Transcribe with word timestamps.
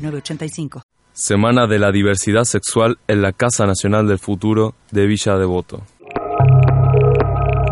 906985. 0.00 0.82
Semana 1.12 1.66
de 1.66 1.78
la 1.78 1.90
Diversidad 1.92 2.44
Sexual 2.44 2.98
en 3.08 3.20
la 3.22 3.32
Casa 3.32 3.66
Nacional 3.66 4.06
del 4.06 4.18
Futuro 4.18 4.74
de 4.90 5.06
Villa 5.06 5.36
Devoto. 5.36 5.82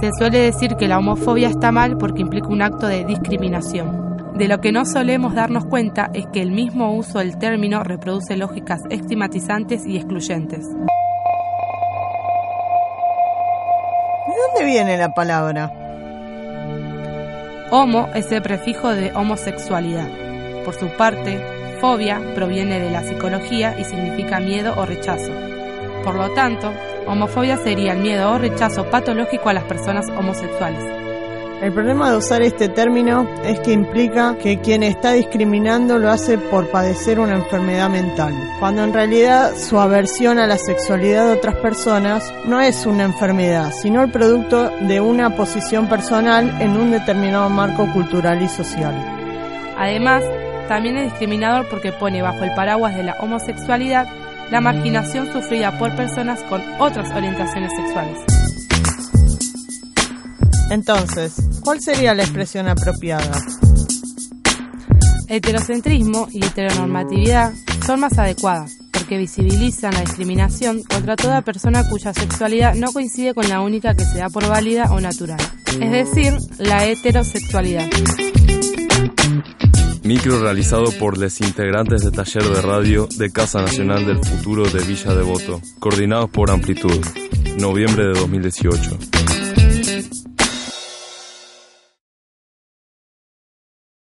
Se 0.00 0.10
suele 0.18 0.38
decir 0.38 0.76
que 0.76 0.88
la 0.88 0.98
homofobia 0.98 1.48
está 1.48 1.72
mal 1.72 1.96
porque 1.98 2.22
implica 2.22 2.48
un 2.48 2.62
acto 2.62 2.86
de 2.86 3.04
discriminación. 3.04 4.32
De 4.34 4.48
lo 4.48 4.60
que 4.60 4.72
no 4.72 4.86
solemos 4.86 5.34
darnos 5.34 5.66
cuenta 5.66 6.10
es 6.14 6.26
que 6.32 6.40
el 6.40 6.50
mismo 6.50 6.94
uso 6.94 7.18
del 7.18 7.36
término 7.38 7.84
reproduce 7.84 8.36
lógicas 8.36 8.80
estigmatizantes 8.88 9.86
y 9.86 9.96
excluyentes. 9.96 10.66
¿De 10.66 10.76
dónde 14.46 14.64
viene 14.64 14.96
la 14.96 15.12
palabra? 15.12 15.70
Homo 17.70 18.08
es 18.14 18.32
el 18.32 18.40
prefijo 18.42 18.88
de 18.88 19.12
homosexualidad. 19.12 20.08
Por 20.64 20.74
su 20.74 20.88
parte, 20.96 21.59
fobia 21.80 22.20
proviene 22.34 22.78
de 22.78 22.90
la 22.90 23.02
psicología 23.02 23.78
y 23.78 23.84
significa 23.84 24.40
miedo 24.40 24.74
o 24.76 24.86
rechazo. 24.86 25.32
Por 26.04 26.14
lo 26.14 26.30
tanto, 26.30 26.72
homofobia 27.06 27.56
sería 27.56 27.92
el 27.92 28.00
miedo 28.00 28.32
o 28.32 28.38
rechazo 28.38 28.84
patológico 28.90 29.48
a 29.48 29.54
las 29.54 29.64
personas 29.64 30.06
homosexuales. 30.08 31.00
El 31.62 31.74
problema 31.74 32.10
de 32.10 32.16
usar 32.16 32.40
este 32.40 32.70
término 32.70 33.28
es 33.44 33.60
que 33.60 33.72
implica 33.72 34.34
que 34.38 34.60
quien 34.60 34.82
está 34.82 35.12
discriminando 35.12 35.98
lo 35.98 36.10
hace 36.10 36.38
por 36.38 36.70
padecer 36.70 37.20
una 37.20 37.34
enfermedad 37.34 37.90
mental, 37.90 38.32
cuando 38.58 38.82
en 38.82 38.94
realidad 38.94 39.54
su 39.54 39.78
aversión 39.78 40.38
a 40.38 40.46
la 40.46 40.56
sexualidad 40.56 41.26
de 41.26 41.32
otras 41.34 41.56
personas 41.56 42.32
no 42.46 42.62
es 42.62 42.86
una 42.86 43.04
enfermedad, 43.04 43.72
sino 43.72 44.02
el 44.02 44.10
producto 44.10 44.70
de 44.80 45.02
una 45.02 45.36
posición 45.36 45.86
personal 45.86 46.62
en 46.62 46.78
un 46.78 46.92
determinado 46.92 47.50
marco 47.50 47.86
cultural 47.92 48.40
y 48.40 48.48
social. 48.48 48.94
Además, 49.76 50.24
también 50.70 50.96
es 50.98 51.10
discriminador 51.10 51.68
porque 51.68 51.90
pone 51.90 52.22
bajo 52.22 52.44
el 52.44 52.54
paraguas 52.54 52.94
de 52.94 53.02
la 53.02 53.14
homosexualidad 53.14 54.06
la 54.52 54.60
marginación 54.60 55.26
sufrida 55.32 55.76
por 55.80 55.96
personas 55.96 56.44
con 56.44 56.62
otras 56.78 57.10
orientaciones 57.10 57.72
sexuales. 57.74 58.18
Entonces, 60.70 61.34
¿cuál 61.64 61.80
sería 61.80 62.14
la 62.14 62.22
expresión 62.22 62.68
apropiada? 62.68 63.36
Heterocentrismo 65.26 66.28
y 66.30 66.44
heteronormatividad 66.44 67.52
son 67.84 67.98
más 67.98 68.16
adecuadas 68.16 68.78
porque 68.92 69.18
visibilizan 69.18 69.92
la 69.94 70.02
discriminación 70.02 70.84
contra 70.84 71.16
toda 71.16 71.42
persona 71.42 71.88
cuya 71.88 72.14
sexualidad 72.14 72.76
no 72.76 72.92
coincide 72.92 73.34
con 73.34 73.48
la 73.48 73.60
única 73.60 73.96
que 73.96 74.04
se 74.04 74.18
da 74.18 74.28
por 74.28 74.46
válida 74.46 74.92
o 74.92 75.00
natural, 75.00 75.40
es 75.80 75.90
decir, 75.90 76.32
la 76.58 76.86
heterosexualidad. 76.86 77.88
Micro 80.10 80.40
realizado 80.40 80.86
por 80.98 81.18
los 81.18 81.40
integrantes 81.40 82.02
de 82.02 82.10
taller 82.10 82.42
de 82.42 82.60
radio 82.60 83.06
de 83.16 83.30
Casa 83.30 83.60
Nacional 83.62 84.04
del 84.04 84.18
Futuro 84.18 84.68
de 84.68 84.82
Villa 84.82 85.14
Devoto, 85.14 85.62
coordinados 85.78 86.28
por 86.30 86.50
Amplitud, 86.50 87.00
noviembre 87.58 88.06
de 88.06 88.18
2018. 88.18 89.49